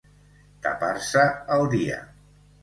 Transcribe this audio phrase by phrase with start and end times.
[0.67, 1.27] Tapar-se
[1.57, 2.01] el dia.